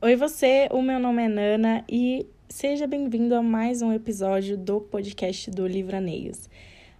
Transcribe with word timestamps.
Oi 0.00 0.14
você, 0.14 0.68
o 0.70 0.80
meu 0.80 1.00
nome 1.00 1.24
é 1.24 1.28
Nana 1.28 1.84
e 1.88 2.24
seja 2.48 2.86
bem-vindo 2.86 3.34
a 3.34 3.42
mais 3.42 3.82
um 3.82 3.92
episódio 3.92 4.56
do 4.56 4.80
podcast 4.80 5.50
do 5.50 5.66
Livraneios. 5.66 6.48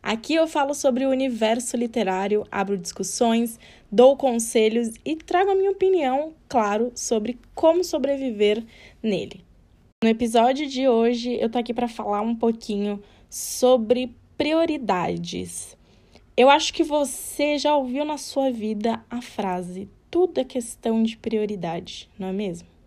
Aqui 0.02 0.34
eu 0.34 0.48
falo 0.48 0.74
sobre 0.74 1.06
o 1.06 1.10
universo 1.10 1.76
literário, 1.76 2.44
abro 2.50 2.76
discussões, 2.76 3.56
dou 3.88 4.16
conselhos 4.16 4.94
e 5.04 5.14
trago 5.14 5.52
a 5.52 5.54
minha 5.54 5.70
opinião, 5.70 6.34
claro, 6.48 6.90
sobre 6.92 7.38
como 7.54 7.84
sobreviver 7.84 8.64
nele. 9.00 9.44
No 10.02 10.10
episódio 10.10 10.66
de 10.66 10.88
hoje 10.88 11.38
eu 11.40 11.48
tô 11.48 11.56
aqui 11.56 11.72
para 11.72 11.86
falar 11.86 12.22
um 12.22 12.34
pouquinho 12.34 13.00
sobre 13.30 14.12
prioridades. 14.36 15.78
Eu 16.36 16.50
acho 16.50 16.74
que 16.74 16.82
você 16.82 17.58
já 17.58 17.76
ouviu 17.76 18.04
na 18.04 18.18
sua 18.18 18.50
vida 18.50 19.00
a 19.08 19.22
frase: 19.22 19.88
tudo 20.10 20.40
é 20.40 20.44
questão 20.44 21.00
de 21.04 21.16
prioridade, 21.16 22.10
não 22.18 22.26
é 22.26 22.32
mesmo? 22.32 22.77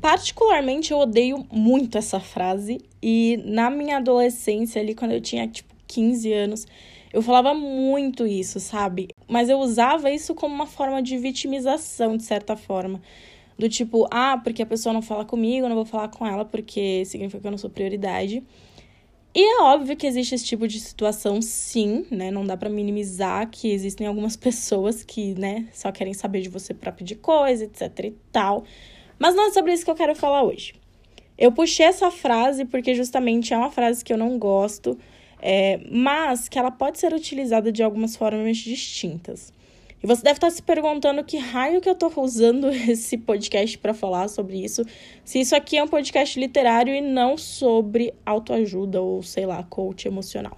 Particularmente, 0.00 0.92
eu 0.92 0.98
odeio 0.98 1.46
muito 1.50 1.98
essa 1.98 2.20
frase. 2.20 2.80
E 3.02 3.40
na 3.44 3.70
minha 3.70 3.96
adolescência, 3.96 4.80
ali, 4.80 4.94
quando 4.94 5.12
eu 5.12 5.20
tinha, 5.20 5.46
tipo, 5.48 5.74
15 5.86 6.32
anos, 6.32 6.66
eu 7.12 7.22
falava 7.22 7.54
muito 7.54 8.26
isso, 8.26 8.60
sabe? 8.60 9.08
Mas 9.26 9.48
eu 9.48 9.58
usava 9.58 10.10
isso 10.10 10.34
como 10.34 10.54
uma 10.54 10.66
forma 10.66 11.02
de 11.02 11.16
vitimização, 11.16 12.16
de 12.16 12.22
certa 12.22 12.56
forma. 12.56 13.00
Do 13.58 13.68
tipo, 13.68 14.06
ah, 14.10 14.38
porque 14.42 14.62
a 14.62 14.66
pessoa 14.66 14.92
não 14.92 15.02
fala 15.02 15.24
comigo, 15.24 15.66
eu 15.66 15.68
não 15.68 15.76
vou 15.76 15.84
falar 15.84 16.08
com 16.08 16.24
ela 16.26 16.44
porque 16.44 17.04
significa 17.04 17.40
que 17.40 17.46
eu 17.46 17.50
não 17.50 17.58
sou 17.58 17.70
prioridade. 17.70 18.44
E 19.34 19.40
é 19.40 19.62
óbvio 19.62 19.96
que 19.96 20.06
existe 20.06 20.34
esse 20.34 20.44
tipo 20.44 20.66
de 20.66 20.80
situação, 20.80 21.40
sim, 21.42 22.06
né? 22.10 22.30
Não 22.30 22.46
dá 22.46 22.56
para 22.56 22.68
minimizar 22.68 23.48
que 23.50 23.70
existem 23.70 24.06
algumas 24.06 24.36
pessoas 24.36 25.02
que, 25.02 25.34
né, 25.34 25.68
só 25.72 25.90
querem 25.90 26.14
saber 26.14 26.40
de 26.40 26.48
você 26.48 26.72
para 26.72 26.92
pedir 26.92 27.16
coisa, 27.16 27.64
etc 27.64 28.04
e 28.04 28.10
tal. 28.32 28.64
Mas 29.18 29.34
não 29.34 29.48
é 29.48 29.50
sobre 29.50 29.72
isso 29.72 29.84
que 29.84 29.90
eu 29.90 29.94
quero 29.94 30.14
falar 30.14 30.42
hoje. 30.42 30.74
Eu 31.36 31.52
puxei 31.52 31.86
essa 31.86 32.10
frase 32.10 32.64
porque 32.64 32.94
justamente 32.94 33.54
é 33.54 33.56
uma 33.56 33.70
frase 33.70 34.04
que 34.04 34.12
eu 34.12 34.18
não 34.18 34.38
gosto, 34.38 34.98
é, 35.40 35.80
mas 35.90 36.48
que 36.48 36.58
ela 36.58 36.70
pode 36.70 36.98
ser 36.98 37.12
utilizada 37.12 37.70
de 37.70 37.82
algumas 37.82 38.16
formas 38.16 38.56
distintas. 38.56 39.52
E 40.02 40.06
você 40.06 40.22
deve 40.22 40.36
estar 40.36 40.50
se 40.50 40.62
perguntando 40.62 41.24
que 41.24 41.36
raio 41.36 41.80
que 41.80 41.88
eu 41.88 41.92
estou 41.92 42.12
usando 42.16 42.68
esse 42.90 43.16
podcast 43.18 43.76
para 43.78 43.94
falar 43.94 44.28
sobre 44.28 44.62
isso, 44.62 44.84
se 45.24 45.40
isso 45.40 45.56
aqui 45.56 45.76
é 45.76 45.82
um 45.82 45.88
podcast 45.88 46.38
literário 46.38 46.94
e 46.94 47.00
não 47.00 47.36
sobre 47.36 48.14
autoajuda 48.24 49.00
ou, 49.00 49.22
sei 49.22 49.46
lá, 49.46 49.62
coach 49.64 50.06
emocional. 50.06 50.56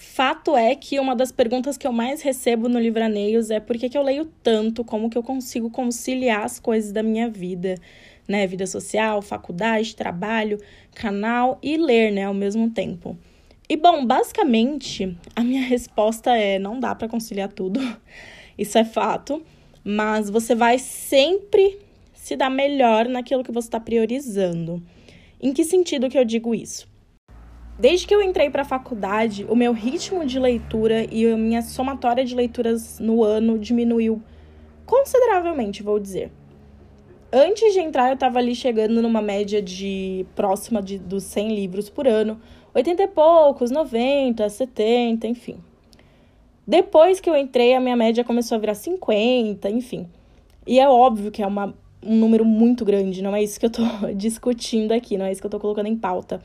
Fato 0.00 0.56
é 0.56 0.76
que 0.76 1.00
uma 1.00 1.16
das 1.16 1.32
perguntas 1.32 1.76
que 1.76 1.84
eu 1.84 1.92
mais 1.92 2.22
recebo 2.22 2.68
no 2.68 2.78
Livraneios 2.78 3.50
é 3.50 3.58
por 3.58 3.76
que, 3.76 3.88
que 3.88 3.98
eu 3.98 4.02
leio 4.02 4.26
tanto, 4.44 4.84
como 4.84 5.10
que 5.10 5.18
eu 5.18 5.24
consigo 5.24 5.70
conciliar 5.70 6.44
as 6.44 6.60
coisas 6.60 6.92
da 6.92 7.02
minha 7.02 7.28
vida, 7.28 7.74
né? 8.28 8.46
Vida 8.46 8.64
social, 8.64 9.20
faculdade, 9.20 9.96
trabalho, 9.96 10.60
canal 10.94 11.58
e 11.60 11.76
ler, 11.76 12.12
né, 12.12 12.26
ao 12.26 12.32
mesmo 12.32 12.70
tempo. 12.70 13.18
E 13.68 13.76
bom, 13.76 14.06
basicamente, 14.06 15.18
a 15.34 15.42
minha 15.42 15.62
resposta 15.66 16.30
é 16.30 16.60
não 16.60 16.78
dá 16.78 16.94
para 16.94 17.08
conciliar 17.08 17.52
tudo. 17.52 17.80
Isso 18.56 18.78
é 18.78 18.84
fato, 18.84 19.42
mas 19.82 20.30
você 20.30 20.54
vai 20.54 20.78
sempre 20.78 21.76
se 22.14 22.36
dar 22.36 22.50
melhor 22.50 23.08
naquilo 23.08 23.42
que 23.42 23.50
você 23.50 23.66
está 23.66 23.80
priorizando. 23.80 24.80
Em 25.42 25.52
que 25.52 25.64
sentido 25.64 26.08
que 26.08 26.16
eu 26.16 26.24
digo 26.24 26.54
isso? 26.54 26.86
Desde 27.78 28.08
que 28.08 28.14
eu 28.14 28.20
entrei 28.20 28.50
para 28.50 28.62
a 28.62 28.64
faculdade, 28.64 29.46
o 29.48 29.54
meu 29.54 29.72
ritmo 29.72 30.26
de 30.26 30.36
leitura 30.36 31.06
e 31.14 31.24
a 31.30 31.36
minha 31.36 31.62
somatória 31.62 32.24
de 32.24 32.34
leituras 32.34 32.98
no 32.98 33.22
ano 33.22 33.56
diminuiu 33.56 34.20
consideravelmente, 34.84 35.80
vou 35.80 36.00
dizer. 36.00 36.32
Antes 37.32 37.72
de 37.72 37.78
entrar, 37.78 38.08
eu 38.08 38.14
estava 38.14 38.40
ali 38.40 38.52
chegando 38.52 39.00
numa 39.00 39.22
média 39.22 39.62
de 39.62 40.26
próxima 40.34 40.82
de, 40.82 40.98
dos 40.98 41.22
100 41.22 41.54
livros 41.54 41.88
por 41.88 42.08
ano, 42.08 42.40
80 42.74 43.00
e 43.00 43.06
poucos, 43.06 43.70
90, 43.70 44.48
70, 44.48 45.28
enfim. 45.28 45.58
Depois 46.66 47.20
que 47.20 47.30
eu 47.30 47.36
entrei, 47.36 47.74
a 47.74 47.80
minha 47.80 47.96
média 47.96 48.24
começou 48.24 48.56
a 48.56 48.58
virar 48.58 48.74
50, 48.74 49.70
enfim. 49.70 50.08
E 50.66 50.80
é 50.80 50.88
óbvio 50.88 51.30
que 51.30 51.44
é 51.44 51.46
uma, 51.46 51.72
um 52.02 52.16
número 52.16 52.44
muito 52.44 52.84
grande, 52.84 53.22
não 53.22 53.36
é 53.36 53.42
isso 53.42 53.60
que 53.60 53.66
eu 53.66 53.70
estou 53.70 53.86
discutindo 54.16 54.90
aqui, 54.90 55.16
não 55.16 55.26
é 55.26 55.30
isso 55.30 55.40
que 55.40 55.46
eu 55.46 55.48
estou 55.48 55.60
colocando 55.60 55.86
em 55.86 55.96
pauta 55.96 56.42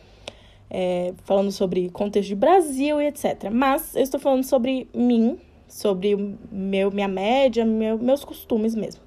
é, 0.74 1.14
falando 1.24 1.52
sobre 1.52 1.90
contexto 1.90 2.30
de 2.30 2.36
Brasil 2.36 3.00
e 3.00 3.06
etc. 3.06 3.52
Mas 3.52 3.96
eu 3.96 4.02
estou 4.02 4.20
falando 4.20 4.44
sobre 4.44 4.90
mim, 4.92 5.38
sobre 5.68 6.16
meu, 6.52 6.90
minha 6.90 7.08
média, 7.08 7.64
meu, 7.64 8.00
meus 8.00 8.26
costumes 8.26 8.74
mesmo. 8.74 9.02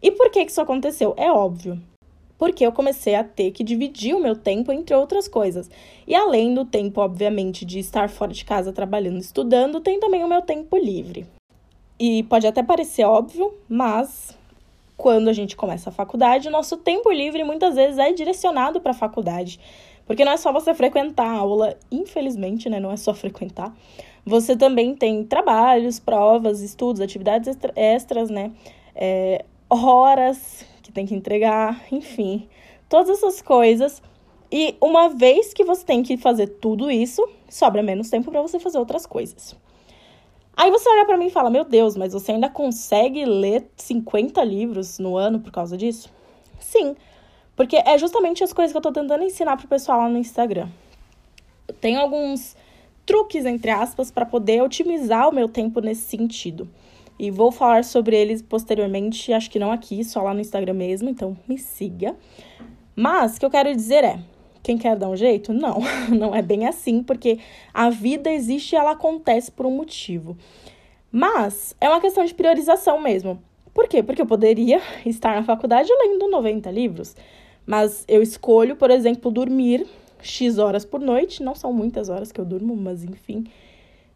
E 0.00 0.12
por 0.12 0.30
que, 0.30 0.44
que 0.44 0.52
isso 0.52 0.60
aconteceu? 0.60 1.12
É 1.16 1.32
óbvio. 1.32 1.80
Porque 2.38 2.64
eu 2.64 2.72
comecei 2.72 3.14
a 3.14 3.24
ter 3.24 3.50
que 3.50 3.64
dividir 3.64 4.14
o 4.14 4.20
meu 4.20 4.36
tempo 4.36 4.70
entre 4.70 4.94
outras 4.94 5.26
coisas. 5.26 5.70
E 6.06 6.14
além 6.14 6.54
do 6.54 6.64
tempo, 6.64 7.00
obviamente, 7.00 7.64
de 7.64 7.78
estar 7.78 8.08
fora 8.08 8.32
de 8.32 8.44
casa 8.44 8.72
trabalhando, 8.72 9.18
estudando, 9.18 9.80
tem 9.80 9.98
também 9.98 10.22
o 10.22 10.28
meu 10.28 10.42
tempo 10.42 10.76
livre. 10.76 11.26
E 11.98 12.22
pode 12.24 12.46
até 12.46 12.62
parecer 12.62 13.04
óbvio, 13.04 13.54
mas 13.68 14.36
quando 14.96 15.28
a 15.28 15.32
gente 15.32 15.56
começa 15.56 15.90
a 15.90 15.92
faculdade, 15.92 16.48
o 16.48 16.50
nosso 16.50 16.76
tempo 16.76 17.10
livre 17.10 17.42
muitas 17.44 17.74
vezes 17.74 17.98
é 17.98 18.12
direcionado 18.12 18.80
para 18.80 18.90
a 18.90 18.94
faculdade. 18.94 19.58
Porque 20.06 20.24
não 20.24 20.32
é 20.32 20.36
só 20.36 20.52
você 20.52 20.74
frequentar 20.74 21.26
a 21.26 21.38
aula, 21.38 21.76
infelizmente, 21.90 22.68
né? 22.68 22.78
Não 22.78 22.90
é 22.90 22.96
só 22.96 23.14
frequentar. 23.14 23.74
Você 24.24 24.56
também 24.56 24.94
tem 24.94 25.24
trabalhos, 25.24 25.98
provas, 25.98 26.60
estudos, 26.60 27.00
atividades 27.00 27.56
extras, 27.74 28.30
né? 28.30 28.52
É, 28.94 29.44
horas 29.68 30.64
que 30.82 30.92
tem 30.92 31.06
que 31.06 31.14
entregar, 31.14 31.82
enfim. 31.90 32.48
Todas 32.88 33.10
essas 33.18 33.40
coisas. 33.40 34.02
E 34.52 34.76
uma 34.80 35.08
vez 35.08 35.52
que 35.52 35.64
você 35.64 35.84
tem 35.84 36.02
que 36.02 36.16
fazer 36.16 36.46
tudo 36.46 36.90
isso, 36.90 37.26
sobra 37.48 37.82
menos 37.82 38.10
tempo 38.10 38.30
para 38.30 38.42
você 38.42 38.58
fazer 38.58 38.78
outras 38.78 39.06
coisas. 39.06 39.56
Aí 40.56 40.70
você 40.70 40.88
olha 40.88 41.04
para 41.04 41.16
mim 41.16 41.26
e 41.26 41.30
fala: 41.30 41.50
Meu 41.50 41.64
Deus, 41.64 41.96
mas 41.96 42.12
você 42.12 42.32
ainda 42.32 42.48
consegue 42.48 43.24
ler 43.24 43.68
50 43.76 44.42
livros 44.44 44.98
no 44.98 45.16
ano 45.16 45.40
por 45.40 45.50
causa 45.50 45.76
disso? 45.76 46.08
Sim, 46.60 46.94
porque 47.56 47.76
é 47.76 47.96
justamente 47.98 48.42
as 48.42 48.52
coisas 48.52 48.72
que 48.72 48.76
eu 48.78 48.82
tô 48.82 48.92
tentando 48.92 49.24
ensinar 49.24 49.56
pro 49.56 49.68
pessoal 49.68 50.00
lá 50.00 50.08
no 50.08 50.18
Instagram. 50.18 50.68
Tenho 51.80 52.00
alguns 52.00 52.56
truques, 53.06 53.44
entre 53.44 53.70
aspas, 53.70 54.10
para 54.10 54.26
poder 54.26 54.62
otimizar 54.62 55.28
o 55.28 55.34
meu 55.34 55.48
tempo 55.48 55.80
nesse 55.80 56.02
sentido. 56.02 56.68
E 57.18 57.30
vou 57.30 57.52
falar 57.52 57.84
sobre 57.84 58.16
eles 58.16 58.42
posteriormente, 58.42 59.32
acho 59.32 59.50
que 59.50 59.58
não 59.58 59.70
aqui, 59.70 60.02
só 60.02 60.22
lá 60.22 60.34
no 60.34 60.40
Instagram 60.40 60.74
mesmo, 60.74 61.08
então 61.08 61.36
me 61.46 61.56
siga. 61.56 62.16
Mas 62.96 63.36
o 63.36 63.40
que 63.40 63.46
eu 63.46 63.50
quero 63.50 63.74
dizer 63.74 64.02
é: 64.02 64.18
quem 64.62 64.76
quer 64.76 64.96
dar 64.96 65.08
um 65.08 65.16
jeito? 65.16 65.52
Não, 65.52 65.78
não 66.10 66.34
é 66.34 66.42
bem 66.42 66.66
assim, 66.66 67.02
porque 67.02 67.38
a 67.72 67.88
vida 67.88 68.30
existe 68.30 68.72
e 68.72 68.76
ela 68.76 68.92
acontece 68.92 69.52
por 69.52 69.64
um 69.64 69.70
motivo. 69.70 70.36
Mas 71.10 71.76
é 71.80 71.88
uma 71.88 72.00
questão 72.00 72.24
de 72.24 72.34
priorização 72.34 73.00
mesmo. 73.00 73.40
Por 73.72 73.86
quê? 73.86 74.02
Porque 74.02 74.22
eu 74.22 74.26
poderia 74.26 74.80
estar 75.06 75.36
na 75.36 75.44
faculdade 75.44 75.88
lendo 75.92 76.28
90 76.28 76.70
livros. 76.70 77.14
Mas 77.66 78.04
eu 78.06 78.22
escolho, 78.22 78.76
por 78.76 78.90
exemplo, 78.90 79.30
dormir 79.30 79.86
X 80.22 80.58
horas 80.58 80.84
por 80.84 81.00
noite. 81.00 81.42
Não 81.42 81.54
são 81.54 81.72
muitas 81.72 82.08
horas 82.08 82.30
que 82.30 82.40
eu 82.40 82.44
durmo, 82.44 82.76
mas 82.76 83.04
enfim. 83.04 83.44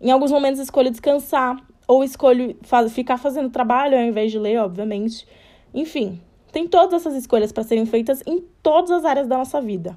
Em 0.00 0.10
alguns 0.10 0.30
momentos 0.30 0.60
escolho 0.60 0.90
descansar. 0.90 1.56
Ou 1.86 2.04
escolho 2.04 2.54
faz, 2.62 2.92
ficar 2.92 3.16
fazendo 3.16 3.48
trabalho 3.48 3.96
ao 3.96 4.04
invés 4.04 4.30
de 4.30 4.38
ler, 4.38 4.58
obviamente. 4.58 5.26
Enfim, 5.72 6.20
tem 6.52 6.68
todas 6.68 7.00
essas 7.00 7.14
escolhas 7.14 7.50
para 7.50 7.62
serem 7.62 7.86
feitas 7.86 8.22
em 8.26 8.44
todas 8.62 8.90
as 8.90 9.04
áreas 9.04 9.26
da 9.26 9.38
nossa 9.38 9.60
vida. 9.60 9.96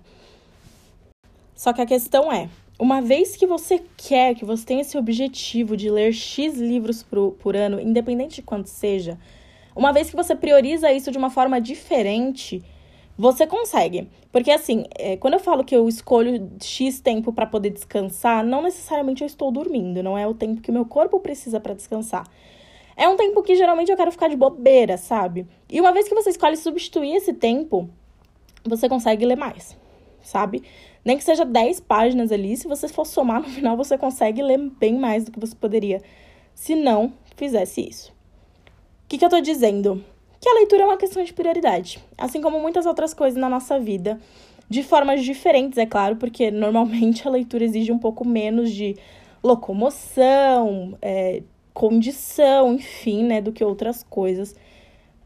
Só 1.54 1.74
que 1.74 1.82
a 1.82 1.86
questão 1.86 2.32
é: 2.32 2.50
uma 2.80 3.02
vez 3.02 3.36
que 3.36 3.46
você 3.46 3.84
quer, 3.98 4.36
que 4.36 4.46
você 4.46 4.66
tem 4.66 4.80
esse 4.80 4.98
objetivo 4.98 5.78
de 5.78 5.90
ler 5.90 6.14
X 6.14 6.58
livros 6.58 7.04
por, 7.04 7.34
por 7.34 7.56
ano, 7.56 7.80
independente 7.80 8.36
de 8.36 8.42
quanto 8.42 8.68
seja, 8.68 9.20
uma 9.76 9.92
vez 9.92 10.10
que 10.10 10.16
você 10.16 10.34
prioriza 10.36 10.92
isso 10.92 11.12
de 11.12 11.18
uma 11.18 11.30
forma 11.30 11.62
diferente, 11.62 12.64
você 13.18 13.46
consegue. 13.46 14.08
Porque, 14.32 14.52
assim, 14.52 14.86
é, 14.98 15.18
quando 15.18 15.36
eu 15.36 15.40
falo 15.40 15.64
que 15.64 15.76
eu 15.76 15.88
escolho 15.88 16.52
X 16.62 17.00
tempo 17.00 17.34
para 17.34 17.46
poder 17.46 17.70
descansar, 17.70 18.44
não 18.44 18.62
necessariamente 18.62 19.22
eu 19.22 19.28
estou 19.28 19.52
dormindo, 19.52 20.02
não 20.02 20.18
é 20.18 20.28
o 20.28 20.34
tempo 20.34 20.62
que 20.62 20.70
o 20.70 20.74
meu 20.74 20.86
corpo 20.86 21.20
precisa 21.20 21.60
para 21.60 21.74
descansar. 21.74 22.26
É 22.96 23.08
um 23.08 23.16
tempo 23.16 23.42
que 23.42 23.56
geralmente 23.56 23.92
eu 23.92 23.98
quero 23.98 24.12
ficar 24.12 24.28
de 24.28 24.36
bobeira, 24.36 24.98
sabe? 24.98 25.48
E 25.70 25.80
uma 25.80 25.92
vez 25.92 26.08
que 26.08 26.16
você 26.16 26.30
escolhe 26.30 26.58
substituir 26.58 27.16
esse 27.16 27.34
tempo, 27.34 27.90
você 28.64 28.88
consegue 28.88 29.26
ler 29.26 29.38
mais, 29.38 29.78
sabe? 30.22 30.64
Nem 31.04 31.18
que 31.18 31.24
seja 31.24 31.44
10 31.44 31.80
páginas 31.80 32.32
ali, 32.32 32.56
se 32.56 32.68
você 32.68 32.88
for 32.88 33.06
somar 33.06 33.42
no 33.42 33.50
final, 33.50 33.76
você 33.76 33.98
consegue 33.98 34.42
ler 34.42 34.58
bem 34.58 34.98
mais 34.98 35.26
do 35.26 35.32
que 35.32 35.40
você 35.40 35.56
poderia 35.56 36.02
se 36.54 36.76
não 36.76 37.14
fizesse 37.36 37.82
isso. 37.82 38.12
O 38.12 39.08
que, 39.08 39.18
que 39.18 39.26
eu 39.26 39.30
tô 39.30 39.42
dizendo? 39.42 40.04
Que 40.42 40.50
a 40.50 40.56
leitura 40.56 40.82
é 40.82 40.86
uma 40.88 40.98
questão 40.98 41.24
de 41.24 41.32
prioridade, 41.32 42.00
assim 42.18 42.42
como 42.42 42.60
muitas 42.60 42.88
outras 42.88 43.14
coisas 43.14 43.40
na 43.40 43.48
nossa 43.48 43.80
vida, 43.80 44.20
de 44.68 44.82
formas 44.82 45.24
diferentes, 45.24 45.78
é 45.78 45.86
claro, 45.86 46.16
porque 46.16 46.50
normalmente 46.52 47.28
a 47.28 47.32
leitura 47.32 47.64
exige 47.64 47.92
um 47.92 48.00
pouco 48.00 48.28
menos 48.28 48.72
de 48.72 48.98
locomoção, 49.44 50.98
é, 51.02 51.44
condição, 51.74 52.74
enfim, 52.74 53.24
né, 53.24 53.40
do 53.40 53.52
que 53.52 53.64
outras 53.64 54.04
coisas. 54.04 54.56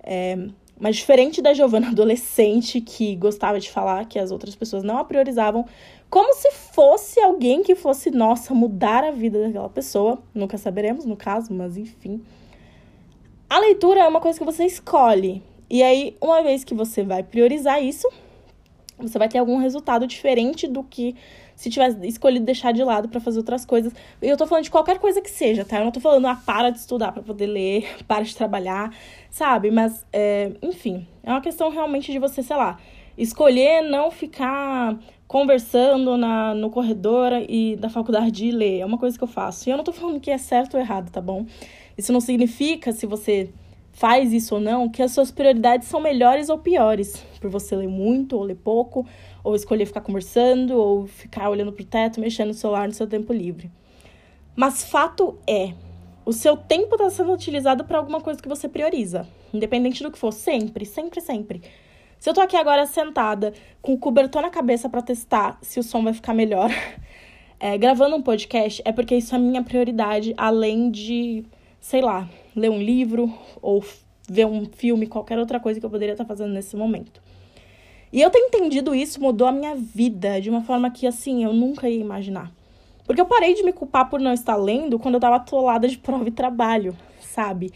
É, 0.03 0.37
Mas 0.77 0.97
diferente 0.97 1.41
da 1.41 1.53
Giovana 1.53 1.87
adolescente 1.95 2.81
que 2.81 3.15
gostava 3.15 3.59
de 3.59 3.69
falar 3.69 4.05
que 4.05 4.19
as 4.19 4.31
outras 4.31 4.55
pessoas 4.55 4.83
não 4.83 4.97
a 4.97 5.05
priorizavam, 5.05 5.65
como 6.09 6.33
se 6.33 6.51
fosse 6.51 7.19
alguém 7.21 7.63
que 7.63 7.75
fosse, 7.75 8.11
nossa, 8.11 8.53
mudar 8.53 9.03
a 9.03 9.11
vida 9.11 9.41
daquela 9.41 9.69
pessoa. 9.69 10.21
Nunca 10.33 10.57
saberemos, 10.57 11.05
no 11.05 11.15
caso, 11.15 11.53
mas 11.53 11.77
enfim. 11.77 12.21
A 13.55 13.59
leitura 13.59 14.01
é 14.01 14.07
uma 14.09 14.19
coisa 14.19 14.37
que 14.37 14.43
você 14.43 14.65
escolhe. 14.65 15.41
E 15.69 15.81
aí, 15.81 16.13
uma 16.19 16.43
vez 16.43 16.65
que 16.65 16.73
você 16.73 17.03
vai 17.03 17.23
priorizar 17.23 17.81
isso, 17.81 18.05
você 18.99 19.17
vai 19.17 19.29
ter 19.29 19.37
algum 19.37 19.55
resultado 19.55 20.05
diferente 20.05 20.67
do 20.67 20.83
que 20.83 21.15
se 21.55 21.69
tivesse 21.69 22.05
escolhido 22.05 22.45
deixar 22.45 22.73
de 22.73 22.83
lado 22.83 23.07
para 23.07 23.21
fazer 23.21 23.37
outras 23.37 23.63
coisas. 23.65 23.93
Eu 24.21 24.35
tô 24.35 24.45
falando 24.45 24.65
de 24.65 24.69
qualquer 24.69 24.99
coisa 24.99 25.21
que 25.21 25.29
seja, 25.29 25.63
tá? 25.63 25.77
Eu 25.77 25.85
não 25.85 25.91
tô 25.93 26.01
falando, 26.01 26.27
ah, 26.27 26.35
para 26.35 26.69
de 26.69 26.79
estudar 26.79 27.13
para 27.13 27.23
poder 27.23 27.47
ler, 27.47 27.87
para 28.05 28.25
de 28.25 28.35
trabalhar, 28.35 28.93
sabe? 29.29 29.71
Mas, 29.71 30.05
é, 30.11 30.51
enfim, 30.61 31.07
é 31.23 31.29
uma 31.29 31.39
questão 31.39 31.69
realmente 31.69 32.11
de 32.11 32.19
você, 32.19 32.43
sei 32.43 32.57
lá, 32.57 32.77
escolher 33.17 33.81
não 33.81 34.11
ficar 34.11 34.97
conversando 35.27 36.17
na, 36.17 36.53
no 36.53 36.69
corredor 36.69 37.31
e 37.49 37.75
da 37.75 37.89
faculdade 37.89 38.45
e 38.45 38.51
ler. 38.51 38.79
É 38.79 38.85
uma 38.85 38.97
coisa 38.97 39.17
que 39.17 39.23
eu 39.23 39.27
faço. 39.27 39.67
E 39.67 39.71
eu 39.71 39.77
não 39.77 39.83
tô 39.83 39.91
falando 39.91 40.19
que 40.19 40.31
é 40.31 40.37
certo 40.37 40.75
ou 40.75 40.79
errado, 40.79 41.09
tá 41.11 41.21
bom? 41.21 41.45
Isso 41.97 42.13
não 42.13 42.21
significa, 42.21 42.91
se 42.91 43.05
você 43.05 43.49
faz 43.91 44.33
isso 44.33 44.55
ou 44.55 44.61
não, 44.61 44.89
que 44.89 45.01
as 45.01 45.11
suas 45.11 45.31
prioridades 45.31 45.87
são 45.87 46.01
melhores 46.01 46.49
ou 46.49 46.57
piores, 46.57 47.23
por 47.39 47.49
você 47.49 47.75
ler 47.75 47.87
muito 47.87 48.35
ou 48.35 48.43
ler 48.43 48.55
pouco, 48.55 49.07
ou 49.43 49.55
escolher 49.55 49.85
ficar 49.85 50.01
conversando, 50.01 50.75
ou 50.75 51.07
ficar 51.07 51.49
olhando 51.49 51.71
pro 51.71 51.85
teto, 51.85 52.19
mexendo 52.19 52.49
no 52.49 52.53
celular 52.53 52.87
no 52.87 52.93
seu 52.93 53.07
tempo 53.07 53.31
livre. 53.31 53.71
Mas 54.55 54.83
fato 54.83 55.37
é, 55.47 55.73
o 56.25 56.33
seu 56.33 56.57
tempo 56.57 56.95
está 56.95 57.09
sendo 57.09 57.31
utilizado 57.31 57.85
para 57.85 57.97
alguma 57.97 58.19
coisa 58.19 58.41
que 58.41 58.49
você 58.49 58.67
prioriza, 58.67 59.27
independente 59.53 60.03
do 60.03 60.11
que 60.11 60.17
for, 60.17 60.33
sempre, 60.33 60.85
sempre, 60.85 61.21
sempre. 61.21 61.61
Se 62.25 62.29
eu 62.31 62.33
tô 62.33 62.41
aqui 62.41 62.57
agora 62.57 62.87
sentada 62.87 63.53
com 63.83 63.93
o 63.93 63.99
cobertor 63.99 64.41
na 64.41 64.49
cabeça 64.49 64.89
para 64.89 64.99
testar 64.99 65.59
se 65.61 65.79
o 65.79 65.83
som 65.83 66.03
vai 66.03 66.11
ficar 66.11 66.33
melhor, 66.33 66.71
é, 67.59 67.77
gravando 67.77 68.15
um 68.15 68.21
podcast, 68.23 68.81
é 68.83 68.91
porque 68.91 69.15
isso 69.15 69.35
é 69.35 69.37
minha 69.37 69.61
prioridade, 69.61 70.33
além 70.35 70.89
de, 70.89 71.45
sei 71.79 72.01
lá, 72.01 72.27
ler 72.55 72.71
um 72.71 72.81
livro 72.81 73.31
ou 73.61 73.85
ver 74.27 74.47
um 74.47 74.65
filme, 74.65 75.05
qualquer 75.05 75.37
outra 75.37 75.59
coisa 75.59 75.79
que 75.79 75.85
eu 75.85 75.89
poderia 75.91 76.13
estar 76.13 76.25
fazendo 76.25 76.51
nesse 76.51 76.75
momento. 76.75 77.21
E 78.11 78.23
eu 78.23 78.31
ter 78.31 78.39
entendido 78.39 78.95
isso 78.95 79.21
mudou 79.21 79.47
a 79.47 79.51
minha 79.51 79.75
vida 79.75 80.41
de 80.41 80.49
uma 80.49 80.63
forma 80.63 80.89
que, 80.89 81.05
assim, 81.05 81.43
eu 81.43 81.53
nunca 81.53 81.87
ia 81.87 82.01
imaginar. 82.01 82.51
Porque 83.05 83.21
eu 83.21 83.27
parei 83.27 83.53
de 83.53 83.61
me 83.61 83.71
culpar 83.71 84.09
por 84.09 84.19
não 84.19 84.33
estar 84.33 84.55
lendo 84.55 84.97
quando 84.97 85.13
eu 85.13 85.21
tava 85.21 85.35
atolada 85.35 85.87
de 85.87 85.99
prova 86.01 86.27
e 86.27 86.31
trabalho, 86.31 86.97
sabe? 87.21 87.71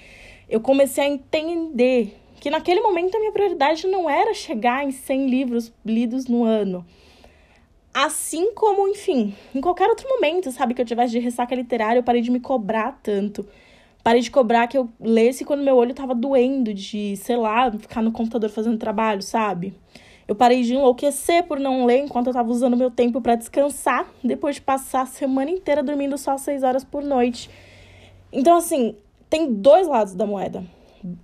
Eu 0.49 0.59
comecei 0.59 1.03
a 1.03 1.07
entender 1.07 2.17
que 2.39 2.49
naquele 2.49 2.81
momento 2.81 3.15
a 3.15 3.19
minha 3.19 3.31
prioridade 3.31 3.85
não 3.87 4.09
era 4.09 4.33
chegar 4.33 4.85
em 4.85 4.91
100 4.91 5.29
livros 5.29 5.73
lidos 5.85 6.25
no 6.27 6.43
ano. 6.43 6.85
Assim 7.93 8.53
como, 8.53 8.87
enfim, 8.87 9.35
em 9.53 9.59
qualquer 9.59 9.89
outro 9.89 10.07
momento, 10.07 10.51
sabe, 10.51 10.73
que 10.73 10.81
eu 10.81 10.85
tivesse 10.85 11.11
de 11.11 11.19
ressaca 11.19 11.53
literária, 11.53 11.99
eu 11.99 12.03
parei 12.03 12.21
de 12.21 12.31
me 12.31 12.39
cobrar 12.39 12.99
tanto. 13.03 13.45
Parei 14.03 14.21
de 14.21 14.31
cobrar 14.31 14.67
que 14.67 14.77
eu 14.77 14.87
lesse 14.99 15.43
quando 15.43 15.63
meu 15.63 15.75
olho 15.75 15.93
tava 15.93 16.15
doendo, 16.15 16.73
de, 16.73 17.17
sei 17.17 17.35
lá, 17.35 17.69
ficar 17.71 18.01
no 18.01 18.11
computador 18.11 18.49
fazendo 18.49 18.77
trabalho, 18.77 19.21
sabe? 19.21 19.73
Eu 20.27 20.35
parei 20.35 20.61
de 20.61 20.75
enlouquecer 20.75 21.43
por 21.43 21.59
não 21.59 21.85
ler 21.85 21.97
enquanto 21.97 22.27
eu 22.27 22.33
tava 22.33 22.49
usando 22.49 22.77
meu 22.77 22.91
tempo 22.91 23.19
para 23.19 23.35
descansar, 23.35 24.07
depois 24.23 24.55
de 24.55 24.61
passar 24.61 25.01
a 25.01 25.05
semana 25.05 25.51
inteira 25.51 25.83
dormindo 25.83 26.17
só 26.17 26.37
seis 26.37 26.63
horas 26.63 26.83
por 26.83 27.03
noite. 27.03 27.49
Então, 28.31 28.55
assim, 28.55 28.95
tem 29.29 29.51
dois 29.51 29.87
lados 29.87 30.13
da 30.13 30.25
moeda. 30.25 30.63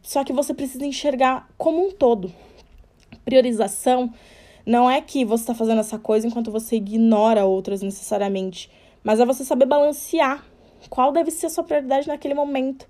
Só 0.01 0.23
que 0.23 0.33
você 0.33 0.53
precisa 0.53 0.85
enxergar 0.85 1.49
como 1.57 1.85
um 1.85 1.91
todo. 1.91 2.31
Priorização 3.23 4.13
não 4.65 4.89
é 4.89 5.01
que 5.01 5.23
você 5.23 5.43
está 5.43 5.53
fazendo 5.53 5.79
essa 5.79 5.99
coisa 5.99 6.27
enquanto 6.27 6.51
você 6.51 6.77
ignora 6.77 7.45
outras 7.45 7.81
necessariamente, 7.81 8.69
mas 9.03 9.19
é 9.19 9.25
você 9.25 9.43
saber 9.43 9.65
balancear 9.65 10.43
qual 10.89 11.11
deve 11.11 11.31
ser 11.31 11.47
a 11.47 11.49
sua 11.49 11.63
prioridade 11.63 12.07
naquele 12.07 12.33
momento. 12.33 12.87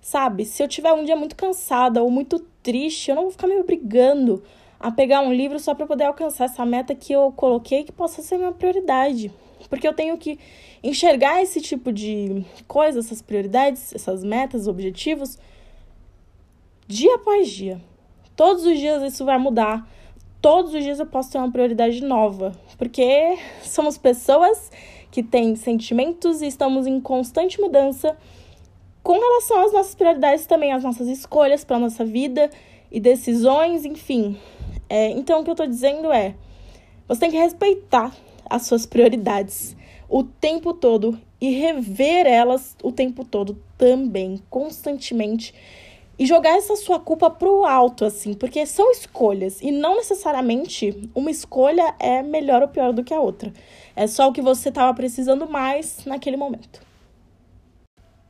Sabe? 0.00 0.44
Se 0.44 0.62
eu 0.62 0.68
tiver 0.68 0.92
um 0.92 1.04
dia 1.04 1.16
muito 1.16 1.34
cansada 1.34 2.02
ou 2.02 2.10
muito 2.10 2.38
triste, 2.62 3.10
eu 3.10 3.16
não 3.16 3.22
vou 3.22 3.32
ficar 3.32 3.48
me 3.48 3.58
obrigando 3.58 4.42
a 4.78 4.90
pegar 4.90 5.20
um 5.20 5.32
livro 5.32 5.58
só 5.58 5.74
para 5.74 5.86
poder 5.86 6.04
alcançar 6.04 6.44
essa 6.44 6.64
meta 6.64 6.94
que 6.94 7.12
eu 7.12 7.32
coloquei 7.32 7.82
que 7.82 7.92
possa 7.92 8.22
ser 8.22 8.36
minha 8.36 8.52
prioridade. 8.52 9.32
Porque 9.68 9.88
eu 9.88 9.94
tenho 9.94 10.16
que 10.18 10.38
enxergar 10.82 11.42
esse 11.42 11.60
tipo 11.60 11.90
de 11.90 12.44
coisa, 12.68 13.00
essas 13.00 13.22
prioridades, 13.22 13.94
essas 13.94 14.22
metas, 14.22 14.68
objetivos, 14.68 15.38
dia 16.86 17.14
após 17.16 17.48
dia. 17.48 17.80
Todos 18.34 18.64
os 18.64 18.78
dias 18.78 19.02
isso 19.02 19.24
vai 19.24 19.38
mudar. 19.38 19.88
Todos 20.40 20.74
os 20.74 20.82
dias 20.82 21.00
eu 21.00 21.06
posso 21.06 21.32
ter 21.32 21.38
uma 21.38 21.50
prioridade 21.50 22.02
nova. 22.02 22.52
Porque 22.78 23.38
somos 23.64 23.96
pessoas 23.98 24.70
que 25.10 25.22
têm 25.22 25.56
sentimentos 25.56 26.42
e 26.42 26.46
estamos 26.46 26.86
em 26.86 27.00
constante 27.00 27.60
mudança 27.60 28.16
com 29.02 29.12
relação 29.12 29.64
às 29.64 29.72
nossas 29.72 29.94
prioridades 29.94 30.46
também, 30.46 30.72
às 30.72 30.82
nossas 30.82 31.06
escolhas 31.06 31.64
para 31.64 31.76
a 31.76 31.78
nossa 31.78 32.04
vida 32.04 32.50
e 32.90 32.98
decisões, 32.98 33.84
enfim. 33.84 34.36
É, 34.88 35.10
então, 35.10 35.40
o 35.40 35.44
que 35.44 35.50
eu 35.50 35.52
estou 35.52 35.66
dizendo 35.66 36.12
é: 36.12 36.34
você 37.06 37.20
tem 37.20 37.30
que 37.30 37.36
respeitar 37.36 38.12
as 38.50 38.66
suas 38.66 38.84
prioridades 38.84 39.76
o 40.08 40.22
tempo 40.22 40.72
todo 40.72 41.18
e 41.40 41.50
rever 41.50 42.26
elas 42.26 42.76
o 42.82 42.90
tempo 42.90 43.24
todo 43.24 43.56
também, 43.78 44.40
constantemente. 44.50 45.54
E 46.18 46.24
jogar 46.24 46.56
essa 46.56 46.76
sua 46.76 46.98
culpa 46.98 47.28
pro 47.28 47.64
alto, 47.64 48.04
assim, 48.04 48.32
porque 48.32 48.64
são 48.64 48.90
escolhas 48.90 49.60
e 49.60 49.70
não 49.70 49.96
necessariamente 49.96 51.10
uma 51.14 51.30
escolha 51.30 51.94
é 51.98 52.22
melhor 52.22 52.62
ou 52.62 52.68
pior 52.68 52.92
do 52.92 53.04
que 53.04 53.12
a 53.12 53.20
outra. 53.20 53.52
É 53.94 54.06
só 54.06 54.28
o 54.28 54.32
que 54.32 54.40
você 54.40 54.70
estava 54.70 54.94
precisando 54.94 55.48
mais 55.48 56.04
naquele 56.06 56.36
momento. 56.36 56.80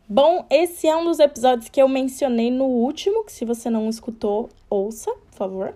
Bom, 0.09 0.44
esse 0.50 0.87
é 0.87 0.97
um 0.97 1.05
dos 1.05 1.19
episódios 1.19 1.69
que 1.69 1.81
eu 1.81 1.88
mencionei 1.88 2.50
no 2.50 2.65
último, 2.65 3.25
que 3.25 3.33
se 3.33 3.44
você 3.44 3.69
não 3.71 3.88
escutou, 3.88 4.49
ouça, 4.69 5.12
por 5.12 5.37
favor 5.37 5.75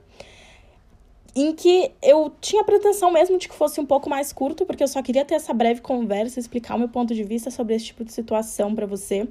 em 1.35 1.55
que 1.55 1.93
eu 2.03 2.33
tinha 2.41 2.65
pretensão 2.65 3.11
mesmo 3.11 3.39
de 3.39 3.49
que 3.49 3.55
fosse 3.55 3.81
um 3.81 3.87
pouco 3.87 4.11
mais 4.11 4.33
curto, 4.33 4.67
porque 4.67 4.83
eu 4.83 4.89
só 4.89 5.03
queria 5.03 5.25
ter 5.25 5.35
essa 5.35 5.53
breve 5.53 5.81
conversa, 5.81 6.41
explicar 6.41 6.75
o 6.75 6.79
meu 6.79 6.89
ponto 6.89 7.15
de 7.15 7.23
vista 7.23 7.51
sobre 7.51 7.75
esse 7.75 7.87
tipo 7.87 8.05
de 8.05 8.13
situação 8.13 8.75
para 8.75 8.87
você, 8.87 9.29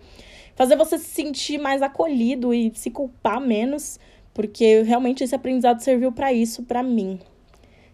fazer 0.55 0.75
você 0.75 0.97
se 0.97 1.05
sentir 1.05 1.57
mais 1.57 1.81
acolhido 1.81 2.53
e 2.53 2.71
se 2.75 2.89
culpar 2.89 3.41
menos, 3.41 3.99
porque 4.33 4.81
realmente 4.83 5.23
esse 5.23 5.35
aprendizado 5.35 5.81
serviu 5.81 6.11
para 6.11 6.31
isso 6.31 6.63
para 6.63 6.81
mim. 6.81 7.19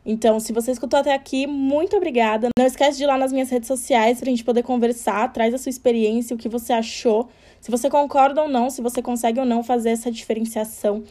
Então, 0.06 0.40
se 0.40 0.54
você 0.54 0.70
escutou 0.70 1.00
até 1.00 1.12
aqui, 1.12 1.48
muito 1.48 1.98
obrigada. 1.98 2.50
Não 2.56 2.66
esquece 2.66 2.98
de 3.00 3.04
ir 3.06 3.08
lá 3.08 3.18
nas 3.18 3.34
minhas 3.34 3.50
redes 3.50 3.68
sociais 3.68 4.20
pra 4.20 4.30
gente 4.30 4.44
poder 4.44 4.62
conversar, 4.62 5.34
traz 5.34 5.52
a 5.52 5.58
sua 5.58 5.72
experiência, 5.72 6.36
o 6.36 6.38
que 6.38 6.48
você 6.48 6.74
achou, 6.74 7.28
se 7.60 7.72
você 7.72 7.90
concorda 7.90 8.44
ou 8.44 8.48
não, 8.48 8.70
se 8.70 8.84
você 8.84 9.02
consegue 9.02 9.40
ou 9.40 9.46
não 9.48 9.64
fazer 9.64 9.90
essa 9.90 10.12
diferenciação 10.12 11.04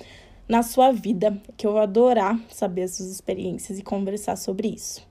na 0.49 0.63
sua 0.63 0.93
vida, 0.93 1.41
que 1.57 1.67
eu 1.67 1.73
vou 1.73 1.81
adorar 1.81 2.39
saber 2.49 2.83
as 2.83 2.97
suas 2.97 3.11
experiências 3.11 3.79
e 3.79 3.83
conversar 3.83 4.37
sobre 4.37 4.69
isso. 4.69 5.07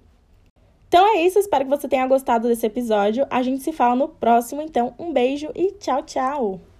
Então 0.88 1.06
é 1.16 1.25
isso, 1.25 1.40
espero 1.40 1.66
que 1.66 1.72
você 1.72 1.88
tenha 1.88 2.06
gostado 2.06 2.48
desse 2.48 2.66
episódio. 2.66 3.25
A 3.30 3.42
gente 3.42 3.63
se 3.63 3.72
fala 3.72 3.96
no 3.96 4.10
próximo, 4.10 4.62
então 4.62 4.94
um 5.00 5.12
beijo 5.12 5.50
e 5.56 5.72
tchau, 5.72 6.04
tchau! 6.04 6.73